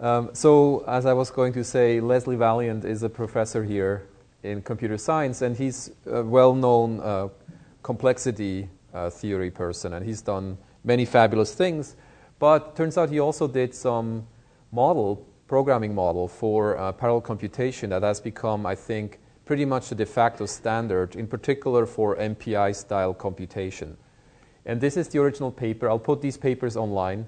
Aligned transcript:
Um, 0.00 0.30
so, 0.32 0.84
as 0.88 1.06
I 1.06 1.12
was 1.12 1.30
going 1.30 1.52
to 1.52 1.62
say, 1.62 2.00
Leslie 2.00 2.36
Valiant 2.36 2.84
is 2.84 3.02
a 3.02 3.08
professor 3.08 3.62
here 3.62 4.08
in 4.42 4.60
computer 4.60 4.98
science, 4.98 5.42
and 5.42 5.56
he's 5.56 5.90
a 6.06 6.22
well-known 6.22 7.00
uh, 7.00 7.28
complexity 7.82 8.68
uh, 8.92 9.08
theory 9.10 9.50
person, 9.50 9.92
and 9.92 10.04
he's 10.04 10.20
done 10.20 10.58
many 10.82 11.04
fabulous 11.04 11.54
things. 11.54 11.96
But 12.38 12.74
turns 12.74 12.98
out 12.98 13.10
he 13.10 13.20
also 13.20 13.46
did 13.46 13.74
some 13.74 14.26
model, 14.72 15.24
programming 15.46 15.94
model 15.94 16.26
for 16.26 16.76
uh, 16.76 16.92
parallel 16.92 17.20
computation 17.20 17.90
that 17.90 18.02
has 18.02 18.20
become, 18.20 18.66
I 18.66 18.74
think, 18.74 19.20
pretty 19.44 19.64
much 19.64 19.90
the 19.90 19.94
de 19.94 20.06
facto 20.06 20.46
standard, 20.46 21.14
in 21.14 21.26
particular 21.26 21.86
for 21.86 22.16
MPI 22.16 22.74
style 22.74 23.14
computation. 23.14 23.96
And 24.66 24.80
this 24.80 24.96
is 24.96 25.08
the 25.08 25.20
original 25.20 25.52
paper. 25.52 25.88
I'll 25.88 25.98
put 25.98 26.20
these 26.20 26.36
papers 26.36 26.76
online. 26.76 27.26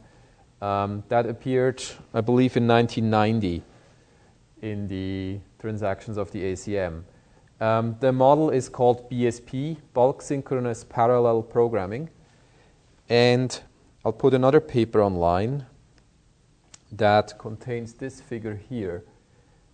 Um, 0.63 1.05
that 1.09 1.27
appeared, 1.27 1.83
I 2.15 2.21
believe, 2.21 2.57
in 2.57 2.67
1990 2.67 3.63
in 4.63 4.89
the 4.89 5.39
transactions 5.59 6.17
of 6.17 6.31
the 6.31 6.43
ACM. 6.53 7.03
Um, 7.61 7.97
the 8.01 8.13
model 8.13 8.51
is 8.51 8.69
called 8.69 9.11
BSP, 9.11 9.79
Bulk 9.95 10.23
Synchronous 10.23 10.85
Parallel 10.85 11.43
Programming. 11.43 12.11
And 13.09 13.61
I'll 14.05 14.13
put 14.13 14.35
another 14.35 14.61
paper 14.61 15.03
online 15.03 15.67
that 16.93 17.39
contains 17.39 17.95
this 17.95 18.21
figure 18.21 18.61
here. 18.69 19.05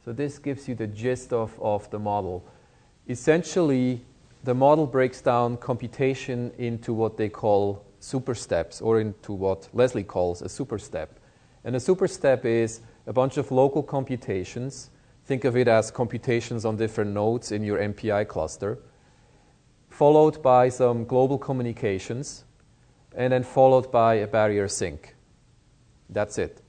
So 0.05 0.13
this 0.13 0.39
gives 0.39 0.69
you 0.69 0.75
the 0.75 0.87
gist 0.87 1.33
of, 1.33 1.59
of 1.61 1.89
the 1.91 1.99
model. 1.99 2.45
Essentially, 3.09 4.05
the 4.45 4.55
model 4.55 4.87
breaks 4.87 5.21
down 5.21 5.57
computation 5.57 6.53
into 6.59 6.93
what 6.93 7.17
they 7.17 7.29
call 7.29 7.85
super 8.03 8.35
steps, 8.35 8.81
or 8.81 9.01
into 9.01 9.33
what 9.33 9.69
Leslie 9.73 10.05
calls 10.05 10.43
a 10.43 10.49
super 10.49 10.79
step. 10.79 11.19
And 11.65 11.77
a 11.77 11.81
super 11.81 12.09
step 12.09 12.45
is 12.45 12.81
a 13.07 13.13
bunch 13.13 13.37
of 13.37 13.51
local 13.51 13.83
computations. 13.83 14.91
Think 15.25 15.45
of 15.45 15.57
it 15.57 15.69
as 15.69 15.91
computations 15.91 16.65
on 16.65 16.77
different 16.77 17.13
nodes 17.13 17.53
in 17.53 17.63
your 17.63 17.79
MPI 17.79 18.27
cluster, 18.27 18.79
followed 19.89 20.43
by 20.43 20.69
some 20.69 21.05
global 21.05 21.39
communications, 21.39 22.45
and 23.15 23.33
then 23.33 23.45
followed 23.45 23.93
by 23.93 24.15
a 24.15 24.27
barrier 24.27 24.67
sync. 24.67 25.15
That's 26.09 26.39
it. 26.39 26.61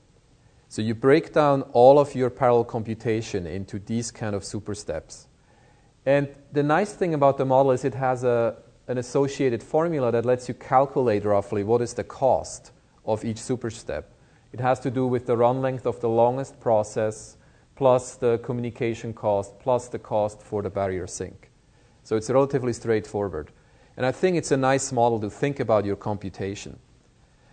So 0.68 0.82
you 0.82 0.94
break 0.94 1.32
down 1.32 1.62
all 1.72 1.98
of 1.98 2.14
your 2.14 2.30
parallel 2.30 2.64
computation 2.64 3.46
into 3.46 3.78
these 3.78 4.10
kind 4.10 4.34
of 4.34 4.44
super 4.44 4.74
steps. 4.74 5.26
And 6.06 6.28
the 6.52 6.62
nice 6.62 6.92
thing 6.92 7.14
about 7.14 7.38
the 7.38 7.44
model 7.44 7.72
is 7.72 7.84
it 7.84 7.94
has 7.94 8.24
a, 8.24 8.56
an 8.86 8.98
associated 8.98 9.62
formula 9.62 10.12
that 10.12 10.26
lets 10.26 10.48
you 10.48 10.54
calculate 10.54 11.24
roughly 11.24 11.64
what 11.64 11.80
is 11.80 11.94
the 11.94 12.04
cost 12.04 12.70
of 13.04 13.24
each 13.24 13.38
superstep. 13.38 14.04
It 14.52 14.60
has 14.60 14.78
to 14.80 14.90
do 14.90 15.06
with 15.06 15.26
the 15.26 15.36
run 15.36 15.60
length 15.62 15.86
of 15.86 16.00
the 16.00 16.08
longest 16.08 16.60
process 16.60 17.36
plus 17.76 18.14
the 18.14 18.38
communication 18.38 19.12
cost 19.12 19.58
plus 19.58 19.88
the 19.88 19.98
cost 19.98 20.40
for 20.42 20.62
the 20.62 20.70
barrier 20.70 21.06
sync. 21.06 21.50
So 22.04 22.16
it's 22.16 22.30
relatively 22.30 22.72
straightforward. 22.72 23.50
And 23.96 24.04
I 24.04 24.12
think 24.12 24.36
it's 24.36 24.52
a 24.52 24.56
nice 24.56 24.92
model 24.92 25.20
to 25.20 25.30
think 25.30 25.60
about 25.60 25.84
your 25.84 25.96
computation. 25.96 26.78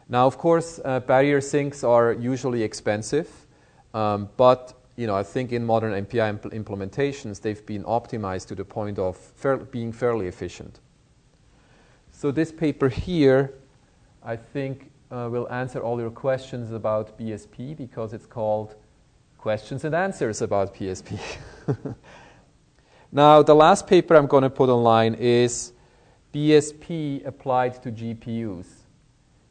Now, 0.09 0.27
of 0.27 0.37
course, 0.37 0.79
uh, 0.83 0.99
barrier 0.99 1.39
syncs 1.39 1.87
are 1.87 2.13
usually 2.13 2.63
expensive, 2.63 3.29
um, 3.93 4.29
but 4.35 4.73
you 4.97 5.07
know, 5.07 5.15
I 5.15 5.23
think 5.23 5.53
in 5.53 5.65
modern 5.65 5.93
MPI 6.05 6.37
impl- 6.37 6.53
implementations, 6.53 7.41
they've 7.41 7.65
been 7.65 7.83
optimized 7.85 8.47
to 8.49 8.55
the 8.55 8.65
point 8.65 8.99
of 8.99 9.15
fair- 9.15 9.57
being 9.57 9.93
fairly 9.93 10.27
efficient. 10.27 10.79
So 12.21 12.29
this 12.29 12.51
paper 12.51 12.87
here, 12.87 13.55
I 14.21 14.35
think, 14.35 14.91
uh, 15.09 15.27
will 15.31 15.51
answer 15.51 15.79
all 15.79 15.99
your 15.99 16.11
questions 16.11 16.71
about 16.71 17.17
BSP 17.17 17.75
because 17.75 18.13
it's 18.13 18.27
called 18.27 18.75
Questions 19.39 19.85
and 19.85 19.95
Answers 19.95 20.43
about 20.43 20.75
BSP. 20.75 21.19
now, 23.11 23.41
the 23.41 23.55
last 23.55 23.87
paper 23.87 24.15
I'm 24.15 24.27
going 24.27 24.43
to 24.43 24.51
put 24.51 24.69
online 24.69 25.15
is 25.15 25.73
BSP 26.31 27.25
applied 27.25 27.81
to 27.81 27.91
GPUs. 27.91 28.67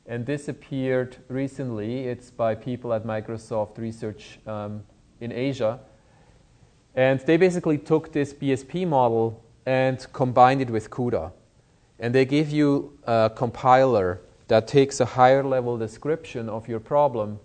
And 0.06 0.24
this 0.24 0.46
appeared 0.46 1.16
recently. 1.26 2.06
It's 2.06 2.30
by 2.30 2.54
people 2.54 2.92
at 2.92 3.04
Microsoft 3.04 3.78
Research 3.78 4.38
um, 4.46 4.84
in 5.20 5.32
Asia. 5.32 5.80
And 6.94 7.18
they 7.18 7.36
basically 7.36 7.78
took 7.78 8.12
this 8.12 8.32
BSP 8.32 8.86
model 8.86 9.42
and 9.66 10.06
combined 10.12 10.60
it 10.60 10.70
with 10.70 10.88
CUDA. 10.88 11.32
And 12.00 12.14
they 12.14 12.24
give 12.24 12.50
you 12.50 12.98
a 13.04 13.30
compiler 13.34 14.20
that 14.48 14.66
takes 14.66 14.98
a 15.00 15.04
higher 15.04 15.44
level 15.44 15.76
description 15.76 16.48
of 16.48 16.66
your 16.66 16.80
problem 16.80 17.38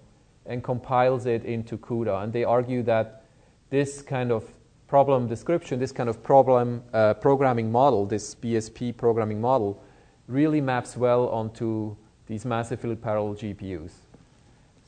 and 0.45 0.63
compiles 0.63 1.25
it 1.25 1.43
into 1.43 1.77
CUDA. 1.77 2.23
And 2.23 2.33
they 2.33 2.43
argue 2.45 2.81
that 2.83 3.25
this 3.69 4.01
kind 4.01 4.31
of 4.31 4.49
problem 4.87 5.27
description, 5.27 5.77
this 5.77 5.91
kind 5.91 6.09
of 6.09 6.23
problem 6.23 6.83
uh, 6.93 7.15
programming 7.15 7.71
model, 7.71 8.05
this 8.05 8.33
BSP 8.35 8.95
programming 8.95 9.41
model, 9.41 9.83
really 10.27 10.61
maps 10.61 10.95
well 10.95 11.27
onto 11.29 11.95
these 12.27 12.45
massively 12.45 12.95
parallel 12.95 13.35
GPUs. 13.35 13.91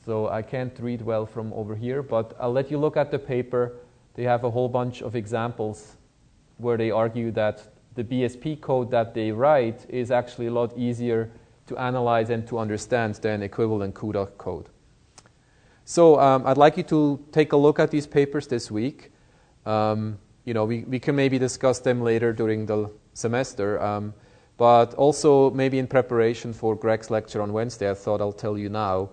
So 0.04 0.28
I 0.28 0.42
can't 0.42 0.76
read 0.80 1.02
well 1.02 1.26
from 1.26 1.52
over 1.52 1.76
here, 1.76 2.02
but 2.02 2.34
I'll 2.40 2.52
let 2.52 2.70
you 2.70 2.78
look 2.78 2.96
at 2.96 3.10
the 3.10 3.18
paper. 3.18 3.76
They 4.14 4.22
have 4.22 4.44
a 4.44 4.50
whole 4.50 4.68
bunch 4.68 5.02
of 5.02 5.14
examples 5.14 5.96
where 6.56 6.76
they 6.76 6.90
argue 6.90 7.30
that 7.32 7.62
the 7.98 8.04
BSP 8.04 8.60
code 8.60 8.92
that 8.92 9.12
they 9.12 9.32
write 9.32 9.84
is 9.88 10.12
actually 10.12 10.46
a 10.46 10.52
lot 10.52 10.72
easier 10.78 11.32
to 11.66 11.76
analyze 11.76 12.30
and 12.30 12.46
to 12.46 12.56
understand 12.56 13.16
than 13.16 13.42
equivalent 13.42 13.92
CUDA 13.96 14.38
code. 14.38 14.68
So 15.84 16.20
um, 16.20 16.46
I'd 16.46 16.56
like 16.56 16.76
you 16.76 16.84
to 16.84 17.18
take 17.32 17.50
a 17.52 17.56
look 17.56 17.80
at 17.80 17.90
these 17.90 18.06
papers 18.06 18.46
this 18.46 18.70
week. 18.70 19.10
Um, 19.66 20.16
you 20.44 20.54
know, 20.54 20.64
we, 20.64 20.84
we 20.84 21.00
can 21.00 21.16
maybe 21.16 21.40
discuss 21.40 21.80
them 21.80 22.00
later 22.00 22.32
during 22.32 22.66
the 22.66 22.88
semester. 23.14 23.82
Um, 23.82 24.14
but 24.56 24.94
also, 24.94 25.50
maybe 25.50 25.80
in 25.80 25.88
preparation 25.88 26.52
for 26.52 26.76
Greg's 26.76 27.10
lecture 27.10 27.42
on 27.42 27.52
Wednesday, 27.52 27.90
I 27.90 27.94
thought 27.94 28.20
I'll 28.20 28.32
tell 28.32 28.56
you 28.56 28.68
now 28.68 29.10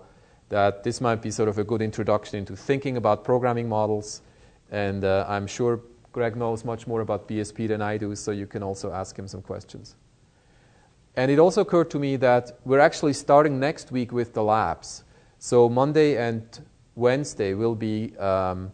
that 0.48 0.84
this 0.84 1.00
might 1.00 1.20
be 1.20 1.32
sort 1.32 1.48
of 1.48 1.58
a 1.58 1.64
good 1.64 1.82
introduction 1.82 2.38
into 2.38 2.54
thinking 2.54 2.96
about 2.96 3.24
programming 3.24 3.68
models. 3.68 4.22
And 4.70 5.04
uh, 5.04 5.24
I'm 5.28 5.48
sure 5.48 5.80
Greg 6.16 6.34
knows 6.34 6.64
much 6.64 6.86
more 6.86 7.02
about 7.02 7.28
BSP 7.28 7.68
than 7.68 7.82
I 7.82 7.98
do, 7.98 8.16
so 8.16 8.30
you 8.30 8.46
can 8.46 8.62
also 8.62 8.90
ask 8.90 9.18
him 9.18 9.28
some 9.28 9.42
questions. 9.42 9.96
And 11.14 11.30
it 11.30 11.38
also 11.38 11.60
occurred 11.60 11.90
to 11.90 11.98
me 11.98 12.16
that 12.16 12.58
we're 12.64 12.78
actually 12.78 13.12
starting 13.12 13.60
next 13.60 13.92
week 13.92 14.12
with 14.12 14.32
the 14.32 14.42
labs. 14.42 15.04
So 15.38 15.68
Monday 15.68 16.16
and 16.16 16.42
Wednesday 16.94 17.52
will 17.52 17.74
be 17.74 18.16
um, 18.16 18.72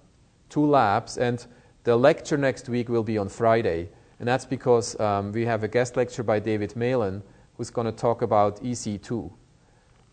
two 0.50 0.64
labs, 0.64 1.18
and 1.18 1.44
the 1.82 1.96
lecture 1.96 2.36
next 2.36 2.68
week 2.68 2.88
will 2.88 3.02
be 3.02 3.18
on 3.18 3.28
Friday. 3.28 3.88
And 4.20 4.28
that's 4.28 4.44
because 4.44 4.94
um, 5.00 5.32
we 5.32 5.44
have 5.44 5.64
a 5.64 5.68
guest 5.68 5.96
lecture 5.96 6.22
by 6.22 6.38
David 6.38 6.76
Malan 6.76 7.24
who's 7.56 7.70
going 7.70 7.86
to 7.86 7.92
talk 8.06 8.22
about 8.22 8.62
EC2. 8.62 9.32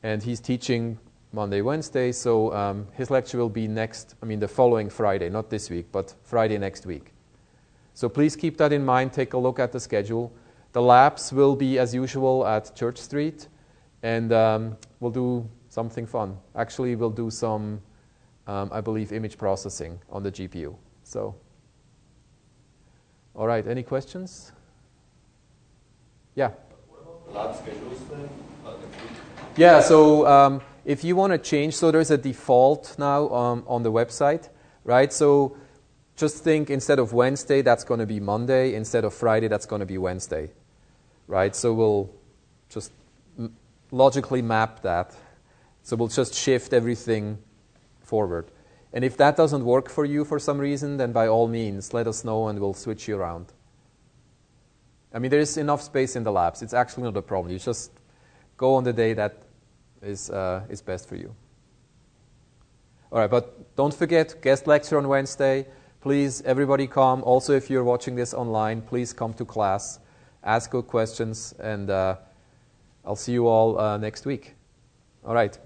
And 0.01 0.23
he's 0.23 0.39
teaching 0.39 0.97
Monday, 1.31 1.61
Wednesday. 1.61 2.11
So 2.11 2.51
um, 2.55 2.87
his 2.93 3.11
lecture 3.11 3.37
will 3.37 3.49
be 3.49 3.67
next, 3.67 4.15
I 4.23 4.25
mean, 4.25 4.39
the 4.39 4.47
following 4.47 4.89
Friday, 4.89 5.29
not 5.29 5.51
this 5.51 5.69
week, 5.69 5.91
but 5.91 6.15
Friday 6.23 6.57
next 6.57 6.87
week. 6.87 7.13
So 7.99 8.07
please 8.07 8.37
keep 8.37 8.55
that 8.59 8.71
in 8.71 8.85
mind. 8.85 9.11
Take 9.11 9.33
a 9.33 9.37
look 9.37 9.59
at 9.59 9.73
the 9.73 9.79
schedule. 9.81 10.31
The 10.71 10.81
labs 10.81 11.33
will 11.33 11.53
be, 11.53 11.77
as 11.77 11.93
usual, 11.93 12.47
at 12.47 12.73
Church 12.73 12.97
Street, 12.97 13.49
and 14.01 14.31
um, 14.31 14.77
we'll 15.01 15.11
do 15.11 15.45
something 15.67 16.05
fun. 16.05 16.37
Actually, 16.55 16.95
we'll 16.95 17.09
do 17.09 17.29
some, 17.29 17.81
um, 18.47 18.69
I 18.71 18.79
believe, 18.79 19.11
image 19.11 19.37
processing 19.37 19.99
on 20.09 20.23
the 20.23 20.31
GPU. 20.31 20.77
So, 21.03 21.35
all 23.35 23.47
right, 23.47 23.67
any 23.67 23.83
questions? 23.83 24.53
Yeah. 26.35 26.51
Yeah, 29.57 29.81
so 29.81 30.25
um, 30.25 30.61
if 30.85 31.03
you 31.03 31.17
want 31.17 31.33
to 31.33 31.37
change, 31.37 31.75
so 31.75 31.91
there's 31.91 32.11
a 32.11 32.17
default 32.17 32.97
now 32.97 33.27
um, 33.27 33.65
on 33.67 33.83
the 33.83 33.91
website, 33.91 34.47
right? 34.85 35.11
So 35.11 35.57
just 36.19 36.43
think 36.43 36.69
instead 36.69 36.99
of 36.99 37.13
Wednesday, 37.13 37.61
that's 37.61 37.85
going 37.85 38.01
to 38.01 38.05
be 38.05 38.19
Monday. 38.19 38.75
Instead 38.75 39.05
of 39.05 39.13
Friday, 39.13 39.47
that's 39.47 39.65
going 39.65 39.79
to 39.79 39.85
be 39.85 39.97
Wednesday, 39.97 40.51
right? 41.27 41.55
So 41.55 41.73
we'll 41.73 42.09
just 42.67 42.91
m- 43.37 43.55
logically 43.91 44.41
map 44.41 44.81
that. 44.81 45.15
So 45.83 45.95
we'll 45.95 46.09
just 46.09 46.35
shift 46.35 46.73
everything 46.73 47.37
forward. 48.01 48.51
And 48.91 49.05
if 49.05 49.15
that 49.17 49.37
doesn't 49.37 49.63
work 49.63 49.89
for 49.89 50.03
you 50.03 50.25
for 50.25 50.39
some 50.39 50.57
reason, 50.57 50.97
then 50.97 51.13
by 51.13 51.27
all 51.27 51.47
means, 51.47 51.93
let 51.93 52.05
us 52.05 52.25
know 52.25 52.49
and 52.49 52.59
we'll 52.59 52.73
switch 52.73 53.07
you 53.07 53.15
around. 53.15 53.53
I 55.13 55.19
mean, 55.19 55.31
there 55.31 55.39
is 55.39 55.55
enough 55.57 55.81
space 55.81 56.17
in 56.17 56.23
the 56.23 56.31
labs. 56.31 56.61
It's 56.61 56.73
actually 56.73 57.03
not 57.03 57.15
a 57.15 57.21
problem. 57.21 57.53
You 57.53 57.59
just 57.59 57.91
go 58.57 58.75
on 58.75 58.83
the 58.83 58.93
day 58.93 59.13
that 59.13 59.43
is, 60.01 60.29
uh, 60.29 60.63
is 60.69 60.81
best 60.81 61.07
for 61.07 61.15
you. 61.15 61.33
All 63.11 63.19
right, 63.19 63.29
but 63.29 63.75
don't 63.75 63.93
forget, 63.93 64.41
guest 64.41 64.67
lecture 64.67 64.97
on 64.97 65.07
Wednesday. 65.07 65.65
Please, 66.01 66.41
everybody 66.43 66.87
come. 66.87 67.21
Also, 67.23 67.53
if 67.53 67.69
you're 67.69 67.83
watching 67.83 68.15
this 68.15 68.33
online, 68.33 68.81
please 68.81 69.11
come 69.11 69.33
to 69.33 69.43
class, 69.43 69.99
ask 70.45 70.71
good 70.71 70.87
questions, 70.87 71.53
and 71.59 71.89
uh, 71.89 72.15
I'll 73.03 73.17
see 73.17 73.33
you 73.33 73.47
all 73.47 73.77
uh, 73.77 73.97
next 73.97 74.25
week. 74.25 74.55
All 75.25 75.33
right. 75.33 75.59